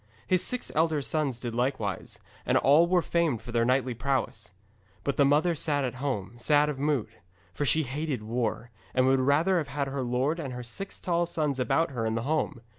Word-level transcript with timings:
His 0.25 0.43
six 0.43 0.71
elder 0.73 0.99
sons 1.03 1.39
did 1.39 1.53
likewise, 1.53 2.17
and 2.43 2.57
all 2.57 2.87
were 2.87 3.03
famed 3.03 3.39
for 3.43 3.51
their 3.51 3.65
knightly 3.65 3.93
prowess. 3.93 4.49
But 5.03 5.15
the 5.15 5.25
mother 5.25 5.53
sat 5.53 5.83
at 5.83 5.93
home, 6.01 6.33
sad 6.39 6.69
of 6.69 6.79
mood. 6.79 7.09
For 7.53 7.65
she 7.65 7.83
hated 7.83 8.23
war, 8.23 8.71
and 8.95 9.05
would 9.05 9.19
rather 9.19 9.59
have 9.59 9.67
had 9.67 9.87
her 9.89 10.01
lord 10.01 10.39
and 10.39 10.53
her 10.53 10.63
six 10.63 10.97
tall 10.97 11.27
sons 11.27 11.59
about 11.59 11.91
her 11.91 12.03
in 12.07 12.15
the 12.15 12.23
home. 12.23 12.61